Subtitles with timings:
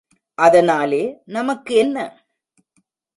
[0.37, 1.01] அதனாலே
[1.25, 1.97] நமக்கு என்ன?